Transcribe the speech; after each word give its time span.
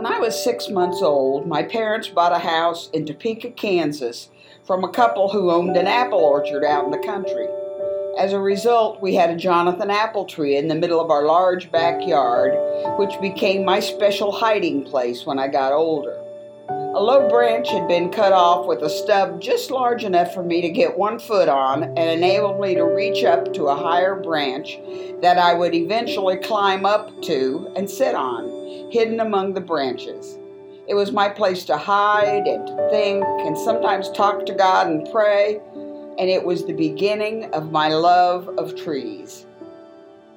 When 0.00 0.10
I 0.10 0.18
was 0.18 0.42
six 0.42 0.70
months 0.70 1.02
old, 1.02 1.46
my 1.46 1.62
parents 1.62 2.08
bought 2.08 2.32
a 2.32 2.38
house 2.38 2.88
in 2.94 3.04
Topeka, 3.04 3.50
Kansas 3.50 4.30
from 4.64 4.82
a 4.82 4.88
couple 4.88 5.28
who 5.28 5.50
owned 5.50 5.76
an 5.76 5.86
apple 5.86 6.20
orchard 6.20 6.64
out 6.64 6.86
in 6.86 6.90
the 6.90 7.06
country. 7.06 7.46
As 8.18 8.32
a 8.32 8.38
result, 8.38 9.02
we 9.02 9.14
had 9.14 9.28
a 9.28 9.36
Jonathan 9.36 9.90
apple 9.90 10.24
tree 10.24 10.56
in 10.56 10.68
the 10.68 10.74
middle 10.74 11.02
of 11.02 11.10
our 11.10 11.26
large 11.26 11.70
backyard, 11.70 12.54
which 12.98 13.20
became 13.20 13.62
my 13.62 13.78
special 13.78 14.32
hiding 14.32 14.84
place 14.84 15.26
when 15.26 15.38
I 15.38 15.48
got 15.48 15.74
older. 15.74 16.19
A 16.92 17.00
low 17.00 17.28
branch 17.28 17.68
had 17.70 17.86
been 17.86 18.10
cut 18.10 18.32
off 18.32 18.66
with 18.66 18.82
a 18.82 18.90
stub 18.90 19.40
just 19.40 19.70
large 19.70 20.02
enough 20.02 20.34
for 20.34 20.42
me 20.42 20.60
to 20.60 20.68
get 20.68 20.98
one 20.98 21.20
foot 21.20 21.48
on 21.48 21.84
and 21.84 21.98
enabled 21.98 22.60
me 22.60 22.74
to 22.74 22.82
reach 22.82 23.22
up 23.22 23.52
to 23.52 23.68
a 23.68 23.76
higher 23.76 24.16
branch 24.16 24.76
that 25.22 25.38
I 25.38 25.54
would 25.54 25.72
eventually 25.72 26.38
climb 26.38 26.84
up 26.84 27.22
to 27.22 27.72
and 27.76 27.88
sit 27.88 28.16
on 28.16 28.90
hidden 28.90 29.20
among 29.20 29.54
the 29.54 29.60
branches. 29.60 30.36
It 30.88 30.94
was 30.94 31.12
my 31.12 31.28
place 31.28 31.62
to 31.66 31.76
hide 31.76 32.48
and 32.48 32.66
to 32.66 32.88
think 32.90 33.24
and 33.24 33.56
sometimes 33.56 34.10
talk 34.10 34.44
to 34.46 34.52
God 34.52 34.88
and 34.88 35.08
pray, 35.12 35.60
and 36.18 36.28
it 36.28 36.44
was 36.44 36.66
the 36.66 36.72
beginning 36.72 37.44
of 37.54 37.70
my 37.70 37.90
love 37.90 38.48
of 38.58 38.74
trees. 38.74 39.46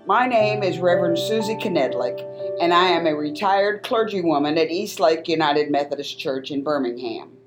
My 0.05 0.27
name 0.27 0.63
is 0.63 0.79
Reverend 0.79 1.17
Susie 1.17 1.55
Knedlick, 1.55 2.19
and 2.59 2.73
I 2.73 2.87
am 2.87 3.07
a 3.07 3.15
retired 3.15 3.83
clergywoman 3.83 4.59
at 4.59 4.69
Eastlake 4.69 5.29
United 5.29 5.71
Methodist 5.71 6.19
Church 6.19 6.51
in 6.51 6.61
Birmingham. 6.61 7.37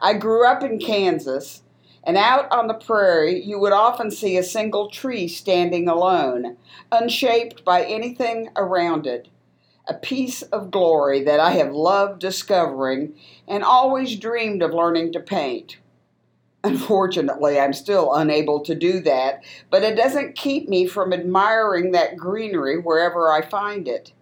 I 0.00 0.14
grew 0.14 0.44
up 0.44 0.64
in 0.64 0.80
Kansas, 0.80 1.62
and 2.02 2.16
out 2.16 2.50
on 2.50 2.66
the 2.66 2.74
prairie 2.74 3.40
you 3.40 3.60
would 3.60 3.72
often 3.72 4.10
see 4.10 4.36
a 4.36 4.42
single 4.42 4.90
tree 4.90 5.28
standing 5.28 5.88
alone, 5.88 6.56
unshaped 6.90 7.64
by 7.64 7.84
anything 7.84 8.48
around 8.56 9.06
it 9.06 9.28
a 9.88 9.94
piece 9.94 10.42
of 10.42 10.72
glory 10.72 11.22
that 11.22 11.38
I 11.38 11.52
have 11.52 11.72
loved 11.72 12.20
discovering 12.20 13.14
and 13.46 13.62
always 13.62 14.16
dreamed 14.16 14.60
of 14.60 14.74
learning 14.74 15.12
to 15.12 15.20
paint. 15.20 15.76
Unfortunately, 16.66 17.60
I'm 17.60 17.72
still 17.72 18.12
unable 18.12 18.60
to 18.60 18.74
do 18.74 18.98
that, 19.00 19.44
but 19.70 19.84
it 19.84 19.96
doesn't 19.96 20.34
keep 20.34 20.68
me 20.68 20.86
from 20.86 21.12
admiring 21.12 21.92
that 21.92 22.16
greenery 22.16 22.76
wherever 22.76 23.30
I 23.30 23.42
find 23.42 23.86
it. 23.86 24.12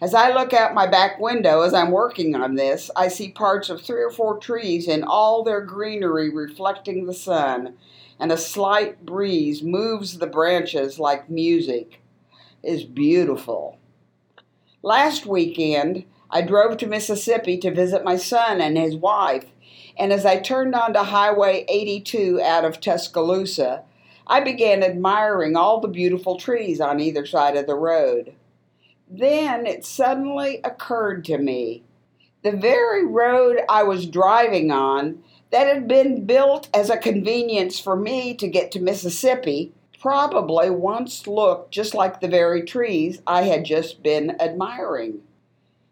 As 0.00 0.14
I 0.14 0.32
look 0.32 0.54
out 0.54 0.74
my 0.74 0.86
back 0.86 1.20
window 1.20 1.60
as 1.60 1.74
I'm 1.74 1.90
working 1.90 2.34
on 2.34 2.54
this, 2.54 2.90
I 2.96 3.08
see 3.08 3.30
parts 3.30 3.68
of 3.68 3.82
three 3.82 4.02
or 4.02 4.10
four 4.10 4.38
trees 4.38 4.88
in 4.88 5.04
all 5.04 5.42
their 5.42 5.60
greenery 5.60 6.30
reflecting 6.30 7.04
the 7.04 7.14
sun, 7.14 7.74
and 8.18 8.32
a 8.32 8.38
slight 8.38 9.04
breeze 9.04 9.62
moves 9.62 10.16
the 10.16 10.26
branches 10.26 10.98
like 10.98 11.28
music. 11.28 12.00
It's 12.62 12.84
beautiful. 12.84 13.78
Last 14.82 15.26
weekend, 15.26 16.06
I 16.30 16.40
drove 16.40 16.78
to 16.78 16.86
Mississippi 16.86 17.58
to 17.58 17.70
visit 17.70 18.02
my 18.02 18.16
son 18.16 18.62
and 18.62 18.78
his 18.78 18.96
wife, 18.96 19.46
and 19.96 20.12
as 20.12 20.26
I 20.26 20.38
turned 20.38 20.74
onto 20.74 21.00
Highway 21.00 21.64
82 21.68 22.40
out 22.42 22.64
of 22.64 22.80
Tuscaloosa, 22.80 23.82
I 24.26 24.40
began 24.40 24.82
admiring 24.82 25.56
all 25.56 25.80
the 25.80 25.88
beautiful 25.88 26.36
trees 26.36 26.80
on 26.80 27.00
either 27.00 27.24
side 27.24 27.56
of 27.56 27.66
the 27.66 27.74
road. 27.74 28.34
Then 29.08 29.66
it 29.66 29.84
suddenly 29.84 30.60
occurred 30.64 31.24
to 31.26 31.38
me 31.38 31.84
the 32.42 32.52
very 32.52 33.04
road 33.04 33.60
I 33.68 33.82
was 33.82 34.06
driving 34.06 34.70
on 34.70 35.22
that 35.50 35.66
had 35.66 35.88
been 35.88 36.26
built 36.26 36.68
as 36.72 36.90
a 36.90 36.96
convenience 36.96 37.80
for 37.80 37.96
me 37.96 38.34
to 38.34 38.46
get 38.46 38.70
to 38.72 38.80
Mississippi 38.80 39.72
probably 40.00 40.70
once 40.70 41.26
looked 41.26 41.72
just 41.72 41.94
like 41.94 42.20
the 42.20 42.28
very 42.28 42.62
trees 42.62 43.20
I 43.26 43.42
had 43.42 43.64
just 43.64 44.02
been 44.02 44.40
admiring. 44.40 45.22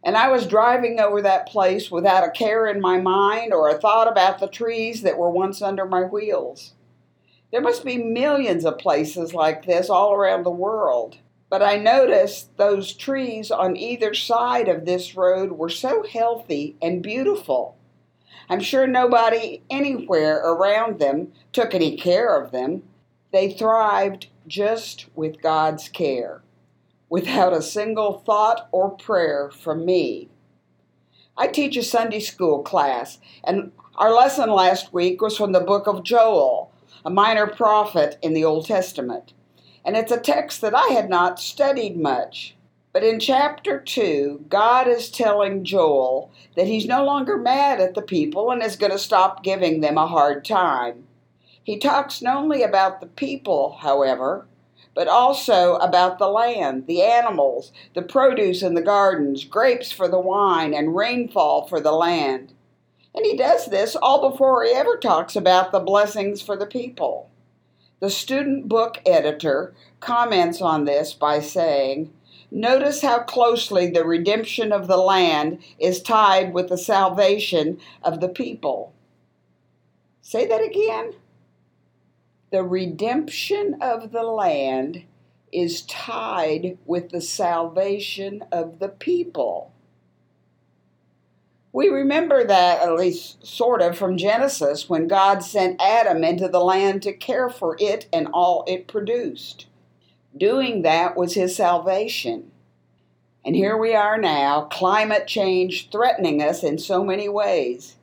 And 0.04 0.16
I 0.16 0.28
was 0.28 0.46
driving 0.46 1.00
over 1.00 1.22
that 1.22 1.48
place 1.48 1.90
without 1.90 2.26
a 2.26 2.30
care 2.30 2.66
in 2.66 2.80
my 2.80 3.00
mind 3.00 3.52
or 3.52 3.68
a 3.68 3.78
thought 3.78 4.06
about 4.06 4.38
the 4.38 4.48
trees 4.48 5.02
that 5.02 5.16
were 5.16 5.30
once 5.30 5.62
under 5.62 5.86
my 5.86 6.02
wheels. 6.02 6.74
There 7.50 7.62
must 7.62 7.84
be 7.84 7.96
millions 7.96 8.64
of 8.64 8.78
places 8.78 9.32
like 9.32 9.64
this 9.64 9.88
all 9.88 10.12
around 10.12 10.42
the 10.42 10.50
world. 10.50 11.16
But 11.48 11.62
I 11.62 11.76
noticed 11.76 12.56
those 12.56 12.92
trees 12.92 13.50
on 13.50 13.76
either 13.76 14.12
side 14.12 14.68
of 14.68 14.84
this 14.84 15.16
road 15.16 15.52
were 15.52 15.68
so 15.68 16.02
healthy 16.02 16.76
and 16.82 17.02
beautiful. 17.02 17.76
I'm 18.50 18.60
sure 18.60 18.86
nobody 18.86 19.62
anywhere 19.70 20.38
around 20.38 20.98
them 20.98 21.32
took 21.52 21.74
any 21.74 21.96
care 21.96 22.36
of 22.36 22.52
them 22.52 22.82
they 23.34 23.50
thrived 23.50 24.28
just 24.46 25.06
with 25.16 25.42
God's 25.42 25.88
care, 25.88 26.40
without 27.08 27.52
a 27.52 27.62
single 27.62 28.18
thought 28.20 28.68
or 28.72 28.90
prayer 28.90 29.50
from 29.50 29.84
me. 29.84 30.28
I 31.36 31.48
teach 31.48 31.76
a 31.76 31.82
Sunday 31.82 32.20
school 32.20 32.62
class, 32.62 33.18
and 33.42 33.72
our 33.96 34.12
lesson 34.12 34.50
last 34.50 34.92
week 34.92 35.20
was 35.20 35.36
from 35.36 35.52
the 35.52 35.60
book 35.60 35.86
of 35.86 36.04
Joel, 36.04 36.72
a 37.04 37.10
minor 37.10 37.46
prophet 37.46 38.18
in 38.22 38.34
the 38.34 38.44
Old 38.44 38.66
Testament. 38.66 39.32
And 39.84 39.96
it's 39.96 40.12
a 40.12 40.18
text 40.18 40.60
that 40.60 40.74
I 40.74 40.88
had 40.88 41.10
not 41.10 41.38
studied 41.38 41.96
much. 41.96 42.56
But 42.92 43.02
in 43.02 43.18
chapter 43.18 43.80
2, 43.80 44.46
God 44.48 44.86
is 44.86 45.10
telling 45.10 45.64
Joel 45.64 46.30
that 46.54 46.68
he's 46.68 46.86
no 46.86 47.04
longer 47.04 47.36
mad 47.36 47.80
at 47.80 47.94
the 47.94 48.02
people 48.02 48.52
and 48.52 48.62
is 48.62 48.76
going 48.76 48.92
to 48.92 48.98
stop 48.98 49.42
giving 49.42 49.80
them 49.80 49.98
a 49.98 50.06
hard 50.06 50.44
time. 50.44 51.08
He 51.64 51.76
talks 51.76 52.22
not 52.22 52.36
only 52.36 52.62
about 52.62 53.00
the 53.00 53.08
people, 53.08 53.78
however, 53.80 54.46
but 54.94 55.08
also 55.08 55.74
about 55.76 56.18
the 56.18 56.28
land, 56.28 56.86
the 56.86 57.02
animals, 57.02 57.72
the 57.94 58.02
produce 58.02 58.62
in 58.62 58.74
the 58.74 58.82
gardens, 58.82 59.44
grapes 59.44 59.90
for 59.90 60.08
the 60.08 60.20
wine, 60.20 60.72
and 60.72 60.96
rainfall 60.96 61.66
for 61.66 61.80
the 61.80 61.92
land. 61.92 62.52
And 63.14 63.24
he 63.24 63.36
does 63.36 63.66
this 63.66 63.96
all 63.96 64.30
before 64.30 64.64
he 64.64 64.72
ever 64.72 64.96
talks 64.96 65.36
about 65.36 65.72
the 65.72 65.80
blessings 65.80 66.42
for 66.42 66.56
the 66.56 66.66
people. 66.66 67.30
The 68.00 68.10
student 68.10 68.68
book 68.68 69.00
editor 69.06 69.74
comments 70.00 70.60
on 70.60 70.84
this 70.84 71.14
by 71.14 71.40
saying, 71.40 72.12
Notice 72.50 73.02
how 73.02 73.20
closely 73.20 73.88
the 73.90 74.04
redemption 74.04 74.72
of 74.72 74.86
the 74.86 74.96
land 74.96 75.58
is 75.78 76.02
tied 76.02 76.54
with 76.54 76.68
the 76.68 76.78
salvation 76.78 77.80
of 78.02 78.20
the 78.20 78.28
people. 78.28 78.92
Say 80.22 80.46
that 80.46 80.62
again 80.62 81.14
the 82.54 82.62
redemption 82.62 83.76
of 83.80 84.12
the 84.12 84.22
land 84.22 85.02
is 85.52 85.82
tied 85.82 86.78
with 86.86 87.10
the 87.10 87.20
salvation 87.20 88.44
of 88.52 88.78
the 88.78 88.88
people. 88.88 89.72
We 91.72 91.88
remember 91.88 92.44
that, 92.44 92.80
at 92.80 92.94
least 92.94 93.44
sort 93.44 93.82
of, 93.82 93.98
from 93.98 94.16
Genesis 94.16 94.88
when 94.88 95.08
God 95.08 95.42
sent 95.42 95.82
Adam 95.82 96.22
into 96.22 96.46
the 96.46 96.60
land 96.60 97.02
to 97.02 97.12
care 97.12 97.50
for 97.50 97.76
it 97.80 98.06
and 98.12 98.28
all 98.32 98.62
it 98.68 98.86
produced. 98.86 99.66
Doing 100.36 100.82
that 100.82 101.16
was 101.16 101.34
his 101.34 101.56
salvation. 101.56 102.52
And 103.44 103.56
here 103.56 103.76
we 103.76 103.96
are 103.96 104.16
now, 104.16 104.66
climate 104.66 105.26
change 105.26 105.90
threatening 105.90 106.40
us 106.40 106.62
in 106.62 106.78
so 106.78 107.02
many 107.02 107.28
ways 107.28 107.96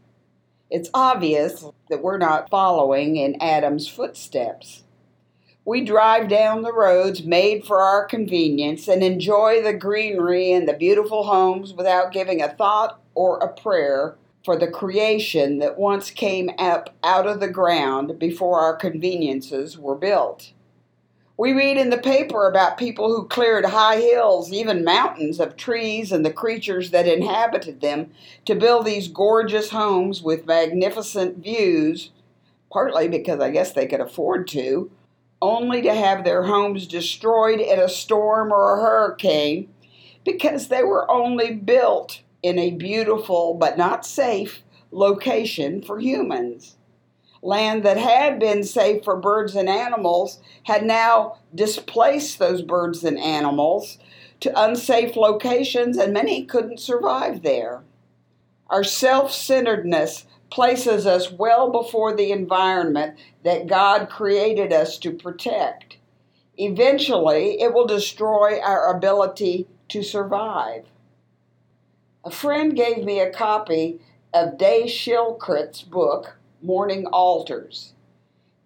it's 0.72 0.90
obvious 0.94 1.66
that 1.90 2.02
we're 2.02 2.18
not 2.18 2.50
following 2.50 3.18
in 3.18 3.42
Adam's 3.42 3.90
footsteps. 3.90 4.84
We 5.66 5.84
drive 5.84 6.30
down 6.30 6.62
the 6.62 6.74
roads 6.74 7.24
made 7.24 7.66
for 7.66 7.82
our 7.82 8.06
convenience 8.06 8.88
and 8.88 9.04
enjoy 9.04 9.62
the 9.62 9.74
greenery 9.74 10.54
and 10.54 10.68
the 10.68 10.74
beautiful 10.74 11.26
homes 11.26 11.74
without 11.74 12.14
giving 12.14 12.42
a 12.42 12.54
thought 12.54 13.00
or 13.14 13.38
a 13.38 13.54
prayer 13.54 14.16
for 14.46 14.58
the 14.58 14.72
creation 14.72 15.60
that 15.60 15.78
once 15.78 16.10
came 16.10 16.50
up 16.58 16.96
out 17.04 17.28
of 17.28 17.42
the 17.42 17.50
ground 17.50 18.18
before 18.18 18.60
our 18.60 18.76
conveniences 18.76 19.78
were 19.78 19.96
built. 19.96 20.54
We 21.38 21.54
read 21.54 21.78
in 21.78 21.90
the 21.90 21.98
paper 21.98 22.48
about 22.48 22.78
people 22.78 23.08
who 23.08 23.28
cleared 23.28 23.66
high 23.66 23.98
hills, 23.98 24.52
even 24.52 24.84
mountains 24.84 25.40
of 25.40 25.56
trees 25.56 26.12
and 26.12 26.26
the 26.26 26.34
creatures 26.34 26.92
that 26.92 27.08
inhabited 27.08 27.82
them 27.82 28.12
to 28.46 28.54
build 28.54 28.86
these 28.86 29.08
gorgeous 29.08 29.70
homes 29.70 30.22
with 30.22 30.46
magnificent 30.46 31.38
views, 31.38 32.12
partly 32.72 33.08
because 33.08 33.40
I 33.40 33.50
guess 33.50 33.72
they 33.72 33.88
could 33.88 34.02
afford 34.02 34.48
to, 34.50 34.92
only 35.42 35.82
to 35.82 35.94
have 35.94 36.24
their 36.24 36.44
homes 36.44 36.86
destroyed 36.86 37.60
in 37.60 37.80
a 37.80 37.90
storm 37.90 38.52
or 38.52 38.78
a 38.78 38.82
hurricane 38.82 39.70
because 40.24 40.68
they 40.68 40.84
were 40.84 41.10
only 41.10 41.54
built 41.54 42.22
in 42.44 42.60
a 42.60 42.72
beautiful 42.72 43.56
but 43.56 43.78
not 43.78 44.06
safe 44.06 44.62
location 44.92 45.82
for 45.82 46.00
humans. 46.00 46.76
Land 47.42 47.84
that 47.84 47.98
had 47.98 48.40
been 48.40 48.64
safe 48.64 49.04
for 49.04 49.16
birds 49.16 49.56
and 49.56 49.68
animals 49.68 50.40
had 50.64 50.86
now 50.86 51.38
displaced 51.56 52.38
those 52.38 52.62
birds 52.62 53.04
and 53.04 53.18
animals 53.18 53.98
to 54.42 54.62
unsafe 54.62 55.16
locations, 55.16 55.98
and 55.98 56.14
many 56.14 56.46
couldn't 56.46 56.80
survive 56.80 57.42
there. 57.42 57.84
Our 58.70 58.84
self 58.84 59.32
centeredness 59.32 60.26
places 60.52 61.08
us 61.08 61.32
well 61.32 61.72
before 61.72 62.16
the 62.16 62.32
environment 62.32 63.18
that 63.44 63.68
God 63.68 64.10
created 64.10 64.72
us 64.72 64.98
to 65.00 65.12
protect. 65.12 65.98
Eventually, 66.58 67.60
it 67.62 67.74
will 67.74 67.88
destroy 67.88 68.60
our 68.60 68.96
ability 68.96 69.68
to 69.90 70.04
survive. 70.04 70.86
A 72.24 72.30
friend 72.30 72.76
gave 72.76 73.04
me 73.04 73.20
a 73.20 73.32
copy 73.32 74.00
of 74.34 74.58
Day 74.58 74.84
Schildkret's 74.86 75.82
book, 75.82 76.38
Morning 76.64 77.08
Altars. 77.08 77.94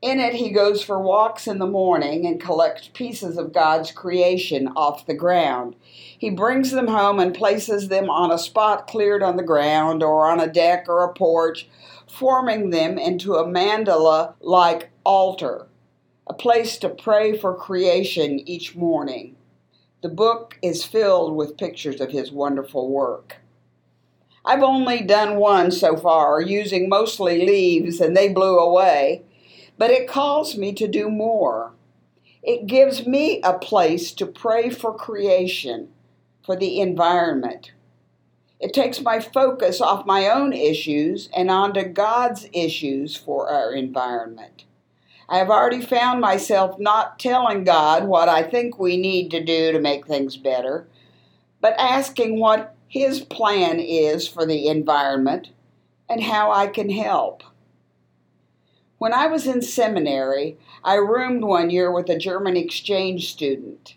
In 0.02 0.20
it, 0.20 0.34
he 0.34 0.52
goes 0.52 0.84
for 0.84 1.00
walks 1.00 1.48
in 1.48 1.60
the 1.60 1.66
morning 1.66 2.28
and 2.28 2.42
collects 2.42 2.90
pieces 2.94 3.38
of 3.38 3.54
God's 3.54 3.92
creation 3.92 4.68
off 4.76 5.06
the 5.06 5.14
ground. 5.14 5.78
He 5.86 6.30
brings 6.30 6.72
them 6.72 6.88
home 6.88 7.20
and 7.20 7.34
places 7.34 7.88
them 7.88 8.10
on 8.10 8.32
a 8.32 8.38
spot 8.38 8.86
cleared 8.86 9.24
on 9.24 9.38
the 9.38 9.44
ground 9.44 10.04
or 10.04 10.30
on 10.30 10.42
a 10.42 10.52
deck 10.52 10.90
or 10.90 11.06
a 11.06 11.14
porch, 11.14 11.70
forming 12.06 12.70
them 12.70 12.98
into 12.98 13.36
a 13.36 13.48
mandala 13.48 14.36
like 14.42 14.92
altar, 15.06 15.68
a 16.28 16.34
place 16.34 16.78
to 16.80 16.90
pray 16.90 17.38
for 17.38 17.56
creation 17.56 18.42
each 18.46 18.76
morning. 18.76 19.38
The 20.02 20.10
book 20.10 20.60
is 20.62 20.84
filled 20.84 21.34
with 21.36 21.58
pictures 21.58 22.02
of 22.02 22.12
his 22.12 22.30
wonderful 22.30 22.92
work. 22.92 23.38
I've 24.46 24.62
only 24.62 25.02
done 25.02 25.38
one 25.38 25.72
so 25.72 25.98
far, 25.98 26.40
using 26.40 26.88
mostly 26.88 27.46
leaves, 27.46 28.00
and 28.00 28.16
they 28.16 28.30
blew 28.30 28.60
away, 28.60 29.24
but 29.78 29.90
it 29.90 30.08
calls 30.08 30.56
me 30.56 30.72
to 30.74 30.88
do 30.88 31.10
more. 31.10 31.74
It 32.44 32.68
gives 32.68 33.08
me 33.08 33.42
a 33.42 33.58
place 33.58 34.12
to 34.14 34.26
pray 34.28 34.70
for 34.70 34.94
creation, 34.94 35.90
for 36.44 36.56
the 36.56 36.80
environment. 36.80 37.72
It 38.60 38.72
takes 38.72 39.02
my 39.02 39.20
focus 39.20 39.82
off 39.82 40.06
my 40.06 40.30
own 40.30 40.54
issues 40.54 41.28
and 41.36 41.50
onto 41.50 41.84
God's 41.84 42.48
issues 42.54 43.16
for 43.16 43.50
our 43.50 43.74
environment. 43.74 44.66
I 45.28 45.40
have 45.40 45.50
already 45.50 45.82
found 45.82 46.22
myself 46.22 46.80
not 46.80 47.18
telling 47.18 47.64
God 47.64 48.06
what 48.06 48.30
I 48.30 48.44
think 48.44 48.78
we 48.78 48.96
need 48.96 49.32
to 49.32 49.44
do 49.44 49.72
to 49.72 49.80
make 49.80 50.06
things 50.06 50.38
better, 50.38 50.88
but 51.62 51.74
asking 51.80 52.40
what 52.40 52.75
His 52.96 53.20
plan 53.20 53.82
is 53.82 54.26
for 54.26 54.46
the 54.46 54.70
environment 54.70 55.50
and 56.08 56.24
how 56.24 56.50
I 56.50 56.68
can 56.68 56.90
help. 56.90 57.44
When 59.00 59.12
I 59.12 59.28
was 59.28 59.46
in 59.46 59.62
seminary, 59.62 60.58
I 60.82 60.94
roomed 60.96 61.44
one 61.44 61.70
year 61.70 61.92
with 61.92 62.10
a 62.10 62.18
German 62.18 62.56
exchange 62.56 63.34
student. 63.34 63.96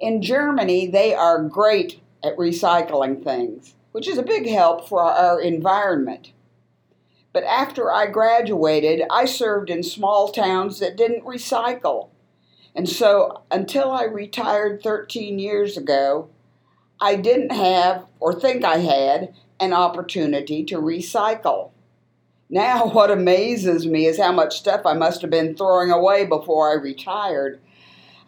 In 0.00 0.22
Germany, 0.22 0.86
they 0.86 1.12
are 1.12 1.42
great 1.42 2.00
at 2.24 2.38
recycling 2.38 3.22
things, 3.22 3.74
which 3.92 4.08
is 4.08 4.16
a 4.16 4.22
big 4.22 4.48
help 4.48 4.88
for 4.88 5.02
our 5.02 5.38
environment. 5.38 6.32
But 7.34 7.44
after 7.44 7.92
I 7.92 8.06
graduated, 8.06 9.02
I 9.10 9.26
served 9.26 9.68
in 9.68 9.82
small 9.82 10.28
towns 10.28 10.78
that 10.78 10.96
didn't 10.96 11.26
recycle. 11.26 12.08
And 12.74 12.88
so 12.88 13.42
until 13.50 13.90
I 13.92 14.04
retired 14.04 14.82
13 14.82 15.38
years 15.38 15.76
ago, 15.76 16.30
I 17.00 17.16
didn't 17.16 17.52
have, 17.52 18.06
or 18.20 18.32
think 18.32 18.64
I 18.64 18.78
had, 18.78 19.34
an 19.60 19.72
opportunity 19.72 20.64
to 20.64 20.76
recycle. 20.76 21.70
Now, 22.48 22.86
what 22.92 23.10
amazes 23.10 23.86
me 23.86 24.06
is 24.06 24.18
how 24.18 24.32
much 24.32 24.58
stuff 24.58 24.82
I 24.84 24.94
must 24.94 25.22
have 25.22 25.30
been 25.30 25.56
throwing 25.56 25.90
away 25.90 26.24
before 26.24 26.70
I 26.70 26.74
retired. 26.74 27.60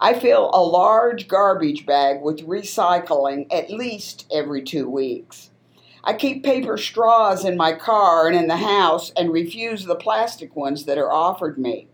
I 0.01 0.15
fill 0.15 0.51
a 0.55 0.63
large 0.63 1.27
garbage 1.27 1.85
bag 1.85 2.23
with 2.23 2.47
recycling 2.47 3.47
at 3.53 3.71
least 3.71 4.27
every 4.33 4.63
two 4.63 4.89
weeks. 4.89 5.51
I 6.05 6.13
keep 6.13 6.45
paper 6.45 6.79
straws 6.79 7.45
in 7.45 7.57
my 7.57 7.73
car 7.73 8.29
and 8.29 8.37
in 8.37 8.47
the 8.47 8.59
house 8.59 9.11
and 9.17 9.33
refuse 9.33 9.85
the 9.85 9.97
plastic 9.97 10.55
ones 10.55 10.85
that 10.85 10.99
are 10.99 11.13
offered 11.13 11.59
me. 11.59 11.89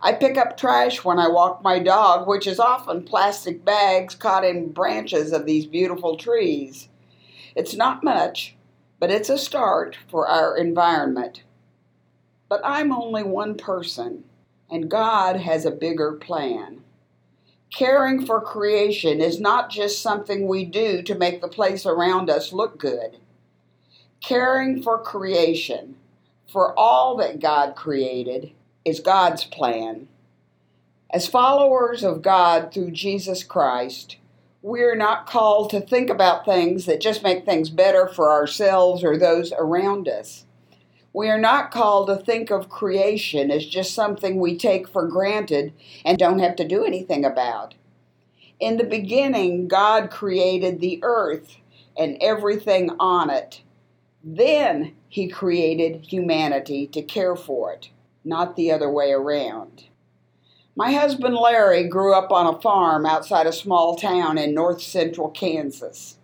I 0.00 0.12
pick 0.12 0.36
up 0.36 0.56
trash 0.56 1.04
when 1.04 1.18
I 1.18 1.28
walk 1.28 1.62
my 1.62 1.78
dog, 1.78 2.28
which 2.28 2.46
is 2.46 2.60
often 2.60 3.04
plastic 3.04 3.64
bags 3.64 4.14
caught 4.14 4.44
in 4.44 4.72
branches 4.72 5.32
of 5.32 5.46
these 5.46 5.66
beautiful 5.66 6.16
trees. 6.16 6.88
It's 7.56 7.74
not 7.74 8.04
much, 8.04 8.56
but 9.00 9.10
it's 9.10 9.28
a 9.28 9.38
start 9.38 9.96
for 10.08 10.28
our 10.28 10.56
environment. 10.56 11.42
But 12.48 12.60
I'm 12.64 12.92
only 12.92 13.22
one 13.24 13.56
person, 13.56 14.24
and 14.70 14.90
God 14.90 15.36
has 15.36 15.64
a 15.64 15.70
bigger 15.70 16.12
plan. 16.12 16.82
Caring 17.74 18.24
for 18.24 18.40
creation 18.40 19.20
is 19.20 19.40
not 19.40 19.70
just 19.70 20.00
something 20.00 20.46
we 20.46 20.64
do 20.64 21.02
to 21.02 21.14
make 21.14 21.40
the 21.40 21.48
place 21.48 21.84
around 21.84 22.30
us 22.30 22.52
look 22.52 22.78
good 22.78 23.18
caring 24.22 24.82
for 24.82 25.02
creation, 25.02 25.96
for 26.50 26.78
all 26.78 27.16
that 27.16 27.40
God 27.40 27.76
created, 27.76 28.52
is 28.84 29.00
God's 29.00 29.44
plan. 29.44 30.08
As 31.10 31.26
followers 31.26 32.04
of 32.04 32.22
God 32.22 32.72
through 32.72 32.90
Jesus 32.90 33.42
Christ, 33.42 34.16
we're 34.60 34.96
not 34.96 35.26
called 35.26 35.70
to 35.70 35.80
think 35.80 36.10
about 36.10 36.44
things 36.44 36.86
that 36.86 37.00
just 37.00 37.22
make 37.22 37.44
things 37.44 37.70
better 37.70 38.08
for 38.08 38.30
ourselves 38.30 39.04
or 39.04 39.16
those 39.16 39.52
around 39.52 40.08
us. 40.08 40.44
We 41.12 41.28
are 41.30 41.38
not 41.38 41.70
called 41.70 42.08
to 42.08 42.16
think 42.16 42.50
of 42.50 42.68
creation 42.68 43.50
as 43.50 43.66
just 43.66 43.94
something 43.94 44.38
we 44.38 44.56
take 44.56 44.86
for 44.86 45.06
granted 45.06 45.72
and 46.04 46.18
don't 46.18 46.40
have 46.40 46.56
to 46.56 46.68
do 46.68 46.84
anything 46.84 47.24
about. 47.24 47.74
In 48.60 48.76
the 48.76 48.84
beginning, 48.84 49.68
God 49.68 50.10
created 50.10 50.80
the 50.80 50.98
earth 51.02 51.56
and 51.96 52.16
everything 52.20 52.90
on 52.98 53.30
it. 53.30 53.62
Then 54.22 54.94
he 55.08 55.28
created 55.28 56.06
humanity 56.06 56.86
to 56.88 57.02
care 57.02 57.36
for 57.36 57.72
it, 57.72 57.90
not 58.28 58.56
the 58.56 58.70
other 58.70 58.90
way 58.90 59.10
around. 59.10 59.84
My 60.76 60.92
husband 60.92 61.34
Larry 61.34 61.88
grew 61.88 62.14
up 62.14 62.30
on 62.30 62.46
a 62.46 62.60
farm 62.60 63.04
outside 63.04 63.46
a 63.46 63.52
small 63.52 63.96
town 63.96 64.38
in 64.38 64.54
north 64.54 64.80
central 64.80 65.30
Kansas. 65.30 66.18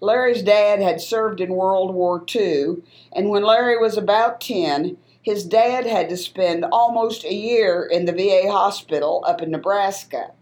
Larry's 0.00 0.42
dad 0.42 0.80
had 0.80 1.00
served 1.00 1.40
in 1.40 1.54
World 1.54 1.94
War 1.94 2.22
II, 2.34 2.82
and 3.12 3.30
when 3.30 3.42
Larry 3.42 3.78
was 3.78 3.96
about 3.96 4.40
10, 4.40 4.98
his 5.22 5.44
dad 5.44 5.86
had 5.86 6.08
to 6.10 6.16
spend 6.16 6.64
almost 6.70 7.24
a 7.24 7.34
year 7.34 7.88
in 7.90 8.04
the 8.04 8.12
VA 8.12 8.50
hospital 8.50 9.24
up 9.26 9.42
in 9.42 9.50
Nebraska. 9.50 10.32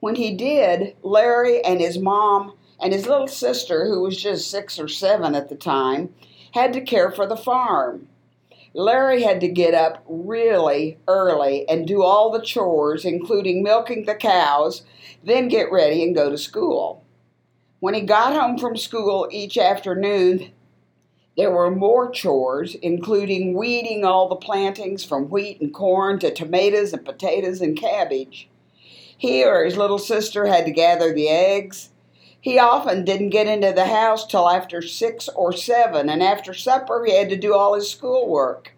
When 0.00 0.14
he 0.14 0.34
did, 0.34 0.94
Larry 1.02 1.64
and 1.64 1.80
his 1.80 1.98
mom 1.98 2.54
and 2.80 2.92
his 2.92 3.06
little 3.06 3.26
sister, 3.26 3.86
who 3.86 4.00
was 4.00 4.20
just 4.20 4.50
six 4.50 4.78
or 4.78 4.88
seven 4.88 5.34
at 5.34 5.48
the 5.48 5.56
time, 5.56 6.14
had 6.52 6.72
to 6.74 6.80
care 6.80 7.10
for 7.10 7.26
the 7.26 7.36
farm. 7.36 8.08
Larry 8.74 9.22
had 9.22 9.40
to 9.40 9.48
get 9.48 9.74
up 9.74 10.04
really 10.08 10.98
early 11.08 11.68
and 11.68 11.86
do 11.86 12.02
all 12.02 12.30
the 12.30 12.42
chores, 12.42 13.04
including 13.04 13.62
milking 13.62 14.04
the 14.04 14.14
cows, 14.14 14.82
then 15.24 15.48
get 15.48 15.72
ready 15.72 16.02
and 16.02 16.14
go 16.14 16.30
to 16.30 16.38
school. 16.38 17.04
When 17.80 17.94
he 17.94 18.00
got 18.00 18.34
home 18.34 18.58
from 18.58 18.76
school 18.76 19.28
each 19.30 19.56
afternoon, 19.56 20.50
there 21.36 21.52
were 21.52 21.70
more 21.70 22.10
chores, 22.10 22.74
including 22.74 23.56
weeding 23.56 24.04
all 24.04 24.28
the 24.28 24.34
plantings 24.36 25.04
from 25.04 25.30
wheat 25.30 25.60
and 25.60 25.72
corn 25.72 26.18
to 26.18 26.34
tomatoes 26.34 26.92
and 26.92 27.04
potatoes 27.04 27.60
and 27.60 27.78
cabbage. 27.78 28.48
He 29.16 29.44
or 29.44 29.64
his 29.64 29.76
little 29.76 29.98
sister 29.98 30.46
had 30.46 30.64
to 30.64 30.72
gather 30.72 31.12
the 31.12 31.28
eggs, 31.28 31.90
he 32.40 32.58
often 32.58 33.04
didn't 33.04 33.30
get 33.30 33.48
into 33.48 33.72
the 33.72 33.86
house 33.86 34.26
till 34.26 34.48
after 34.48 34.80
six 34.80 35.28
or 35.28 35.52
seven, 35.52 36.08
and 36.08 36.22
after 36.22 36.54
supper 36.54 37.04
he 37.04 37.16
had 37.16 37.28
to 37.30 37.36
do 37.36 37.54
all 37.54 37.74
his 37.74 37.90
schoolwork. 37.90 38.72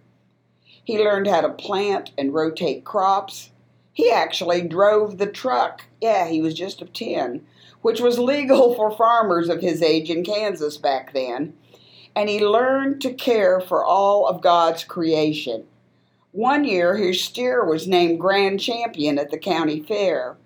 He 0.82 0.98
learned 0.98 1.26
how 1.26 1.42
to 1.42 1.50
plant 1.50 2.10
and 2.16 2.32
rotate 2.32 2.84
crops. 2.84 3.50
He 3.92 4.10
actually 4.10 4.62
drove 4.62 5.18
the 5.18 5.26
truck. 5.26 5.84
Yeah, 6.00 6.28
he 6.28 6.40
was 6.40 6.54
just 6.54 6.80
of 6.80 6.92
10, 6.92 7.46
which 7.82 8.00
was 8.00 8.18
legal 8.18 8.74
for 8.76 8.90
farmers 8.90 9.48
of 9.48 9.60
his 9.60 9.82
age 9.82 10.10
in 10.10 10.24
Kansas 10.24 10.78
back 10.78 11.12
then. 11.12 11.54
And 12.16 12.28
he 12.28 12.44
learned 12.44 13.02
to 13.02 13.12
care 13.12 13.60
for 13.60 13.84
all 13.84 14.26
of 14.26 14.42
God's 14.42 14.84
creation. 14.84 15.64
One 16.32 16.64
year, 16.64 16.96
his 16.96 17.20
steer 17.20 17.64
was 17.64 17.86
named 17.86 18.20
grand 18.20 18.60
champion 18.60 19.18
at 19.18 19.30
the 19.30 19.38
county 19.38 19.80
fair. 19.80 20.36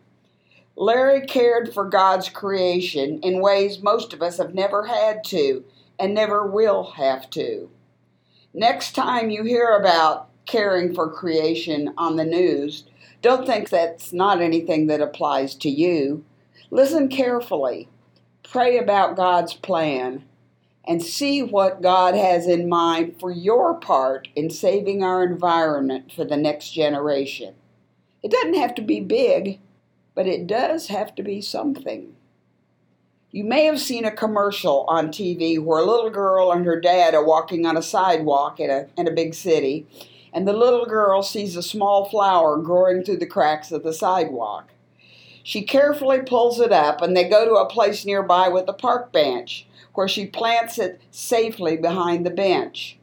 Larry 0.77 1.25
cared 1.27 1.73
for 1.73 1.89
God's 1.89 2.29
creation 2.29 3.21
in 3.23 3.41
ways 3.41 3.83
most 3.83 4.13
of 4.13 4.23
us 4.23 4.39
have 4.39 4.55
never 4.55 4.87
had 4.87 5.23
to 5.25 5.65
and 5.99 6.13
never 6.13 6.47
will 6.47 6.93
have 6.93 7.31
to. 7.31 7.71
Next 8.53 8.93
time 8.93 9.31
you 9.31 9.45
hear 9.45 9.77
about 9.77 10.29
caring 10.47 10.95
for 10.95 11.11
creation 11.11 11.95
on 11.97 12.17
the 12.17 12.25
news, 12.25 12.85
don't 13.23 13.47
think 13.47 13.69
that's 13.69 14.13
not 14.13 14.41
anything 14.41 14.89
that 14.89 15.01
applies 15.01 15.55
to 15.57 15.71
you. 15.71 16.25
Listen 16.71 17.09
carefully, 17.09 17.89
pray 18.43 18.77
about 18.77 19.17
God's 19.17 19.55
plan, 19.55 20.25
and 20.87 21.03
see 21.03 21.43
what 21.43 21.83
God 21.83 22.15
has 22.15 22.47
in 22.47 22.69
mind 22.69 23.19
for 23.19 23.31
your 23.31 23.75
part 23.75 24.29
in 24.37 24.51
saving 24.51 25.03
our 25.03 25.25
environment 25.25 26.13
for 26.13 26.25
the 26.25 26.37
next 26.37 26.71
generation. 26.71 27.55
It 28.23 28.31
doesn't 28.31 28.55
have 28.55 28.75
to 28.75 28.83
be 28.83 29.01
big, 29.01 29.61
but 30.15 30.27
it 30.27 30.47
does 30.47 30.89
have 30.89 31.15
to 31.15 31.23
be 31.23 31.41
something. 31.41 32.15
You 33.31 33.43
may 33.43 33.65
have 33.65 33.81
seen 33.81 34.05
a 34.05 34.13
commercial 34.13 34.85
on 34.87 35.09
TV 35.09 35.59
where 35.59 35.81
a 35.81 35.87
little 35.87 36.11
girl 36.11 36.53
and 36.53 36.65
her 36.65 36.81
dad 36.81 37.15
are 37.15 37.25
walking 37.25 37.67
on 37.67 37.77
a 37.77 37.83
sidewalk 37.83 38.61
in 38.61 38.71
a, 38.71 38.87
in 38.97 39.09
a 39.09 39.13
big 39.13 39.35
city, 39.35 39.87
and 40.33 40.47
the 40.47 40.53
little 40.53 40.87
girl 40.87 41.23
sees 41.23 41.57
a 41.57 41.63
small 41.63 42.09
flower 42.09 42.57
growing 42.59 43.03
through 43.03 43.17
the 43.17 43.27
cracks 43.27 43.73
of 43.73 43.83
the 43.83 43.93
sidewalk. 43.93 44.71
She 45.43 45.63
carefully 45.63 46.21
pulls 46.23 46.61
it 46.61 46.73
up, 46.73 47.03
and 47.03 47.17
they 47.17 47.29
go 47.29 47.45
to 47.45 47.57
a 47.57 47.69
place 47.69 48.05
nearby 48.05 48.49
with 48.49 48.69
a 48.69 48.73
park 48.73 49.13
bench 49.13 49.67
where 49.95 50.09
she 50.09 50.27
plants 50.27 50.79
it 50.79 51.01
safely 51.11 51.77
behind 51.77 52.25
the 52.25 52.31
bench. 52.31 52.99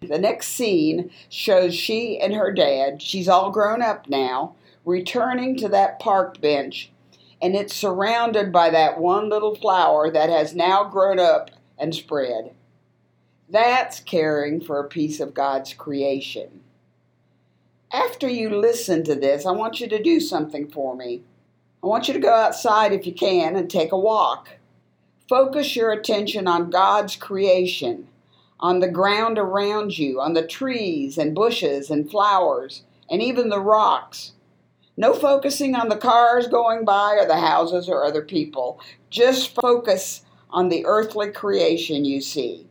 The 0.00 0.18
next 0.18 0.48
scene 0.48 1.10
shows 1.28 1.74
she 1.74 2.18
and 2.18 2.34
her 2.34 2.52
dad, 2.52 3.02
she's 3.02 3.28
all 3.28 3.50
grown 3.50 3.82
up 3.82 4.08
now, 4.08 4.54
returning 4.84 5.56
to 5.56 5.68
that 5.68 5.98
park 5.98 6.40
bench, 6.40 6.90
and 7.40 7.54
it's 7.54 7.74
surrounded 7.74 8.52
by 8.52 8.70
that 8.70 8.98
one 8.98 9.28
little 9.28 9.54
flower 9.54 10.10
that 10.10 10.30
has 10.30 10.54
now 10.54 10.84
grown 10.84 11.18
up 11.18 11.50
and 11.78 11.94
spread. 11.94 12.54
That's 13.48 14.00
caring 14.00 14.60
for 14.60 14.80
a 14.80 14.88
piece 14.88 15.20
of 15.20 15.34
God's 15.34 15.74
creation. 15.74 16.60
After 17.92 18.28
you 18.28 18.50
listen 18.50 19.04
to 19.04 19.14
this, 19.14 19.46
I 19.46 19.52
want 19.52 19.80
you 19.80 19.88
to 19.88 20.02
do 20.02 20.18
something 20.20 20.68
for 20.68 20.96
me. 20.96 21.22
I 21.82 21.86
want 21.86 22.08
you 22.08 22.14
to 22.14 22.20
go 22.20 22.34
outside 22.34 22.92
if 22.92 23.06
you 23.06 23.12
can 23.12 23.56
and 23.56 23.70
take 23.70 23.92
a 23.92 23.98
walk. 23.98 24.56
Focus 25.28 25.76
your 25.76 25.92
attention 25.92 26.48
on 26.48 26.70
God's 26.70 27.16
creation 27.16 28.08
on 28.64 28.80
the 28.80 28.88
ground 28.88 29.38
around 29.38 29.98
you, 29.98 30.20
on 30.20 30.32
the 30.32 30.46
trees 30.46 31.18
and 31.18 31.34
bushes 31.34 31.90
and 31.90 32.10
flowers, 32.10 32.82
and 33.10 33.20
even 33.20 33.50
the 33.50 33.60
rocks. 33.60 34.32
No 34.96 35.12
focusing 35.12 35.74
on 35.74 35.88
the 35.88 35.96
cars 35.96 36.46
going 36.46 36.84
by 36.84 37.16
or 37.20 37.26
the 37.26 37.38
houses 37.38 37.88
or 37.88 38.04
other 38.04 38.22
people. 38.22 38.80
Just 39.10 39.54
focus 39.54 40.22
on 40.50 40.68
the 40.68 40.86
earthly 40.86 41.32
creation 41.32 42.04
you 42.04 42.20
see. 42.20 42.68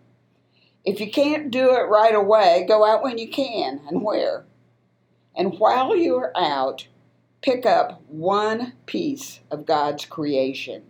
If 0.86 1.00
you 1.00 1.12
can't 1.12 1.52
do 1.52 1.76
it 1.76 1.90
right 1.90 2.16
away, 2.16 2.66
go 2.68 2.86
out 2.86 3.04
when 3.04 3.18
you 3.18 3.30
can 3.30 3.82
and 3.90 4.02
where. 4.02 4.46
And 5.36 5.60
while 5.60 5.96
you're 5.96 6.32
out, 6.36 6.88
pick 7.42 7.66
up 7.66 8.02
one 8.08 8.74
piece 8.86 9.42
of 9.52 9.66
God's 9.66 10.06
creation. 10.06 10.84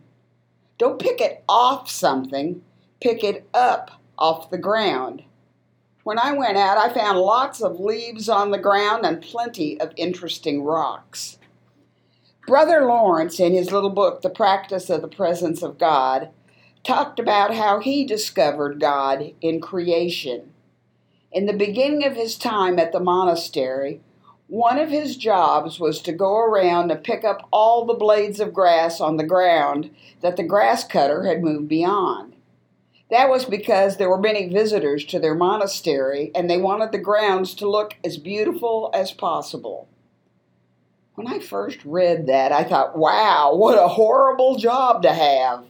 Don't 0.78 1.00
pick 1.00 1.22
it 1.22 1.44
off 1.48 1.90
something, 1.90 2.62
pick 3.00 3.24
it 3.24 3.48
up 3.54 4.02
off 4.18 4.50
the 4.50 4.58
ground. 4.58 5.24
When 6.04 6.20
I 6.20 6.34
went 6.34 6.58
out, 6.58 6.78
I 6.78 6.94
found 6.94 7.18
lots 7.18 7.62
of 7.62 7.80
leaves 7.80 8.28
on 8.28 8.52
the 8.52 8.58
ground 8.58 9.06
and 9.06 9.22
plenty 9.22 9.80
of 9.80 9.94
interesting 9.96 10.64
rocks. 10.64 11.38
Brother 12.46 12.86
Lawrence, 12.86 13.40
in 13.40 13.54
his 13.54 13.72
little 13.72 13.90
book, 13.90 14.22
The 14.22 14.30
Practice 14.30 14.90
of 14.90 15.02
the 15.02 15.08
Presence 15.08 15.64
of 15.64 15.78
God, 15.78 16.30
talked 16.84 17.20
about 17.20 17.54
how 17.54 17.80
he 17.80 18.04
discovered 18.04 18.82
God 18.82 19.32
in 19.40 19.62
creation. 19.62 20.52
In 21.32 21.46
the 21.46 21.54
beginning 21.54 22.06
of 22.06 22.18
his 22.18 22.38
time 22.38 22.80
at 22.80 22.92
the 22.92 23.00
monastery, 23.00 24.02
one 24.48 24.78
of 24.78 24.90
his 24.90 25.16
jobs 25.16 25.80
was 25.80 26.02
to 26.02 26.12
go 26.12 26.38
around 26.38 26.92
and 26.92 27.02
pick 27.02 27.24
up 27.24 27.48
all 27.50 27.86
the 27.86 27.94
blades 27.94 28.42
of 28.42 28.54
grass 28.54 29.00
on 29.00 29.16
the 29.16 29.24
ground 29.24 29.90
that 30.20 30.36
the 30.36 30.44
grass 30.44 30.84
cutter 30.84 31.24
had 31.24 31.42
moved 31.42 31.70
beyond. 31.70 32.33
That 33.10 33.30
was 33.30 33.46
because 33.46 33.98
there 33.98 34.10
were 34.10 34.18
many 34.18 34.50
visitors 34.50 35.06
to 35.06 35.20
their 35.20 35.36
monastery 35.36 36.32
and 36.34 36.50
they 36.50 36.58
wanted 36.58 36.92
the 36.92 36.98
grounds 36.98 37.54
to 37.56 37.70
look 37.70 37.96
as 38.04 38.18
beautiful 38.18 38.90
as 38.94 39.12
possible. 39.12 39.88
When 41.16 41.28
I 41.28 41.40
first 41.40 41.80
read 41.86 42.26
that, 42.28 42.52
I 42.52 42.64
thought, 42.64 42.98
wow, 42.98 43.54
what 43.56 43.78
a 43.78 43.88
horrible 43.88 44.58
job 44.58 45.04
to 45.04 45.14
have. 45.14 45.66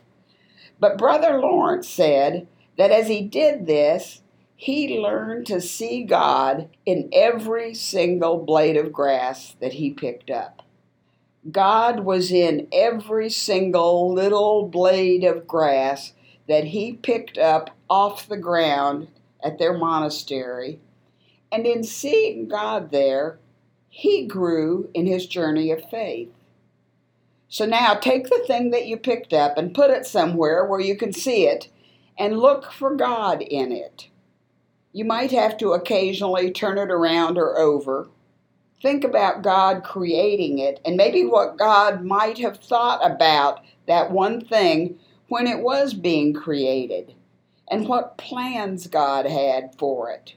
But 0.80 0.98
Brother 0.98 1.40
Lawrence 1.40 1.90
said 1.90 2.48
that 2.78 2.92
as 2.92 3.08
he 3.08 3.22
did 3.22 3.68
this, 3.68 4.22
he 4.56 5.00
learned 5.00 5.46
to 5.48 5.60
see 5.60 6.04
God 6.04 6.70
in 6.86 7.10
every 7.12 7.74
single 7.74 8.38
blade 8.38 8.78
of 8.78 8.94
grass 8.94 9.58
that 9.60 9.74
he 9.74 9.92
picked 9.92 10.30
up. 10.30 10.62
God 11.52 12.02
was 12.02 12.32
in 12.32 12.70
every 12.72 13.30
single 13.30 14.14
little 14.14 14.68
blade 14.70 15.26
of 15.26 15.46
grass 15.46 16.14
that 16.48 16.66
he 16.66 16.94
picked 16.94 17.38
up 17.38 17.72
off 17.90 18.28
the 18.28 18.38
ground 18.38 19.08
at 19.44 19.60
their 19.60 19.78
monastery. 19.78 20.80
And 21.52 21.66
in 21.66 21.84
seeing 21.84 22.48
God 22.48 22.92
there, 22.92 23.40
he 23.90 24.26
grew 24.26 24.90
in 24.94 25.06
his 25.06 25.28
journey 25.28 25.72
of 25.72 25.90
faith. 25.90 26.34
So 27.48 27.66
now 27.66 27.94
take 27.94 28.30
the 28.30 28.44
thing 28.48 28.72
that 28.72 28.88
you 28.88 28.98
picked 28.98 29.32
up 29.32 29.58
and 29.58 29.76
put 29.76 29.92
it 29.92 30.08
somewhere 30.08 30.66
where 30.66 30.80
you 30.80 30.98
can 30.98 31.14
see 31.14 31.46
it 31.46 31.70
and 32.18 32.40
look 32.40 32.72
for 32.72 32.96
God 32.96 33.44
in 33.44 33.72
it. 33.72 34.08
You 34.92 35.06
might 35.06 35.32
have 35.32 35.58
to 35.58 35.74
occasionally 35.74 36.52
turn 36.52 36.80
it 36.80 36.90
around 36.90 37.38
or 37.38 37.60
over. 37.60 38.08
Think 38.82 39.04
about 39.04 39.44
God 39.44 39.84
creating 39.84 40.60
it 40.60 40.82
and 40.84 40.98
maybe 40.98 41.26
what 41.26 41.58
God 41.58 42.04
might 42.04 42.40
have 42.40 42.58
thought 42.58 43.06
about 43.06 43.62
that 43.88 44.12
one 44.12 44.44
thing 44.44 44.98
when 45.34 45.48
it 45.48 45.62
was 45.62 45.96
being 45.96 46.32
created 46.32 47.16
and 47.68 47.88
what 47.88 48.20
plans 48.20 48.86
God 48.86 49.26
had 49.26 49.74
for 49.80 50.12
it. 50.12 50.36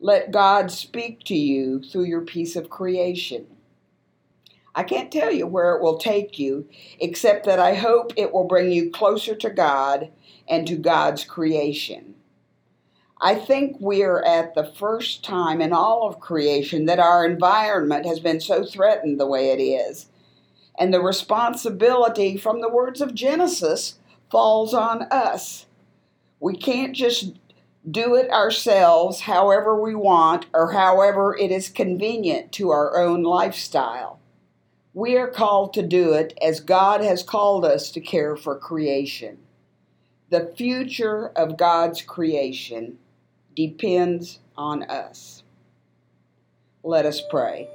Let 0.00 0.32
God 0.32 0.72
speak 0.72 1.22
to 1.26 1.36
you 1.36 1.80
through 1.80 2.06
your 2.06 2.22
piece 2.22 2.56
of 2.56 2.68
creation. 2.68 3.46
I 4.74 4.82
can't 4.82 5.12
tell 5.12 5.30
you 5.30 5.46
where 5.46 5.76
it 5.76 5.82
will 5.84 5.98
take 5.98 6.36
you, 6.36 6.68
except 6.98 7.46
that 7.46 7.60
I 7.60 7.74
hope 7.74 8.12
it 8.16 8.32
will 8.32 8.42
bring 8.42 8.72
you 8.72 8.90
closer 8.90 9.36
to 9.36 9.50
God 9.50 10.10
and 10.48 10.66
to 10.66 10.74
God's 10.74 11.22
creation. 11.22 12.16
I 13.20 13.36
think 13.36 13.76
we 13.78 14.02
are 14.02 14.24
at 14.24 14.56
the 14.56 14.64
first 14.64 15.22
time 15.22 15.60
in 15.60 15.72
all 15.72 16.08
of 16.08 16.18
creation 16.18 16.86
that 16.86 16.98
our 16.98 17.24
environment 17.24 18.04
has 18.06 18.18
been 18.18 18.40
so 18.40 18.64
threatened 18.64 19.20
the 19.20 19.28
way 19.28 19.50
it 19.50 19.62
is 19.62 20.06
and 20.78 20.92
the 20.92 21.00
responsibility 21.00 22.36
from 22.36 22.60
the 22.60 22.68
words 22.68 23.00
of 23.00 23.14
Genesis 23.14 23.98
falls 24.30 24.72
on 24.72 25.02
us. 25.10 25.66
We 26.40 26.56
can't 26.56 26.94
just 26.94 27.36
do 27.88 28.14
it 28.14 28.30
ourselves 28.30 29.20
however 29.20 29.80
we 29.80 29.94
want 29.94 30.46
or 30.54 30.72
however 30.72 31.36
it 31.36 31.50
is 31.50 31.68
convenient 31.68 32.52
to 32.52 32.70
our 32.70 32.98
own 32.98 33.22
lifestyle. 33.22 34.20
We 34.94 35.16
are 35.16 35.28
called 35.28 35.72
to 35.74 35.82
do 35.82 36.12
it 36.12 36.36
as 36.42 36.60
God 36.60 37.02
has 37.02 37.22
called 37.22 37.64
us 37.64 37.90
to 37.92 38.00
care 38.00 38.36
for 38.36 38.58
creation. 38.58 39.38
The 40.30 40.52
future 40.56 41.28
of 41.28 41.56
God's 41.56 42.02
creation 42.02 42.98
depends 43.54 44.38
on 44.56 44.82
us. 44.84 45.42
Let 46.82 47.06
us 47.06 47.22
pray. 47.30 47.68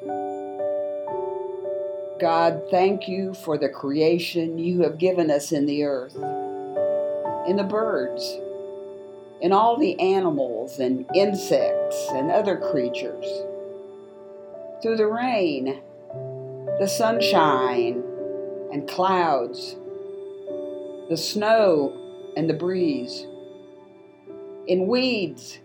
God, 2.19 2.63
thank 2.71 3.07
you 3.07 3.36
for 3.36 3.59
the 3.59 3.69
creation 3.69 4.57
you 4.57 4.81
have 4.81 4.97
given 4.97 5.29
us 5.29 5.51
in 5.51 5.67
the 5.67 5.83
earth, 5.83 6.15
in 7.47 7.57
the 7.57 7.67
birds, 7.69 8.24
in 9.39 9.51
all 9.51 9.77
the 9.77 10.00
animals 10.00 10.79
and 10.79 11.05
insects 11.13 12.07
and 12.12 12.31
other 12.31 12.57
creatures, 12.57 13.25
through 14.81 14.97
the 14.97 15.05
rain, 15.05 15.79
the 16.79 16.88
sunshine 16.88 18.03
and 18.71 18.89
clouds, 18.89 19.75
the 21.09 21.17
snow 21.17 22.33
and 22.36 22.50
the 22.50 22.55
breeze, 22.55 23.27
in 24.65 24.88
weeds 24.88 25.59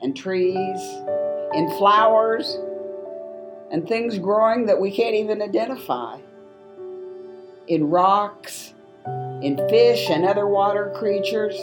and 0.00 0.16
trees, 0.16 0.80
in 1.52 1.68
flowers 1.78 2.58
and 3.70 3.86
things 3.86 4.18
growing 4.18 4.66
that 4.66 4.80
we 4.80 4.90
can't 4.90 5.14
even 5.14 5.42
identify. 5.42 6.18
In 7.68 7.90
rocks, 7.90 8.74
in 9.42 9.56
fish 9.68 10.08
and 10.08 10.24
other 10.24 10.46
water 10.46 10.92
creatures, 10.96 11.56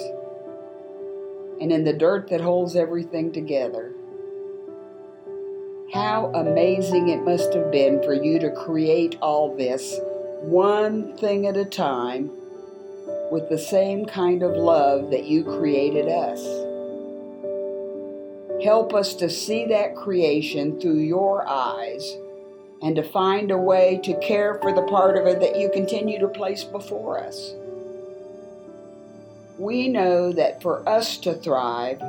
and 1.61 1.71
in 1.71 1.83
the 1.83 1.93
dirt 1.93 2.29
that 2.29 2.41
holds 2.41 2.75
everything 2.75 3.31
together. 3.31 3.93
How 5.93 6.31
amazing 6.33 7.09
it 7.09 7.23
must 7.23 7.53
have 7.53 7.71
been 7.71 8.01
for 8.03 8.13
you 8.13 8.39
to 8.39 8.51
create 8.51 9.17
all 9.21 9.55
this, 9.55 9.99
one 10.41 11.15
thing 11.17 11.47
at 11.47 11.55
a 11.55 11.65
time, 11.65 12.31
with 13.31 13.47
the 13.49 13.59
same 13.59 14.05
kind 14.05 14.43
of 14.43 14.57
love 14.57 15.11
that 15.11 15.25
you 15.25 15.43
created 15.43 16.07
us. 16.07 16.41
Help 18.63 18.93
us 18.93 19.13
to 19.15 19.29
see 19.29 19.65
that 19.65 19.95
creation 19.95 20.79
through 20.79 20.99
your 20.99 21.45
eyes 21.47 22.15
and 22.81 22.95
to 22.95 23.03
find 23.03 23.51
a 23.51 23.57
way 23.57 23.99
to 24.03 24.17
care 24.19 24.57
for 24.61 24.73
the 24.73 24.83
part 24.83 25.17
of 25.17 25.25
it 25.25 25.41
that 25.41 25.59
you 25.59 25.69
continue 25.69 26.19
to 26.19 26.27
place 26.27 26.63
before 26.63 27.19
us. 27.19 27.53
We 29.57 29.89
know 29.89 30.31
that 30.31 30.61
for 30.61 30.87
us 30.87 31.17
to 31.19 31.33
thrive, 31.33 31.99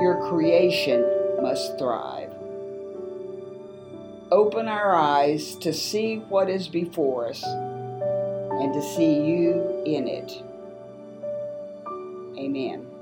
your 0.00 0.28
creation 0.28 1.04
must 1.42 1.78
thrive. 1.78 2.32
Open 4.30 4.68
our 4.68 4.94
eyes 4.94 5.56
to 5.56 5.72
see 5.72 6.16
what 6.28 6.48
is 6.48 6.68
before 6.68 7.28
us 7.28 7.42
and 7.44 8.72
to 8.74 8.82
see 8.82 9.14
you 9.14 9.82
in 9.86 10.06
it. 10.06 10.42
Amen. 12.38 12.97